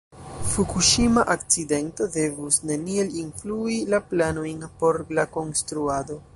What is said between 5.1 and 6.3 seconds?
la konstruado.